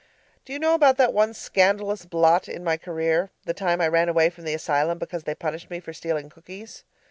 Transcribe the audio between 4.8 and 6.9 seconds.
because they punished me for stealing cookies?